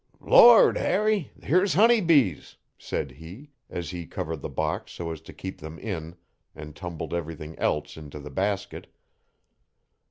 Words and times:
'Lord 0.19 0.77
Harry! 0.77 1.31
here's 1.43 1.75
honey 1.75 2.01
bees,' 2.01 2.55
said 2.79 3.11
he, 3.11 3.51
as 3.69 3.91
he 3.91 4.07
covered 4.07 4.41
the 4.41 4.49
box 4.49 4.93
so 4.93 5.11
as 5.11 5.21
to 5.21 5.31
keep 5.31 5.59
them 5.61 5.77
in, 5.77 6.15
and 6.55 6.75
tumbled 6.75 7.13
everything 7.13 7.55
else 7.59 7.95
into 7.97 8.17
the 8.19 8.31
basket. 8.31 8.87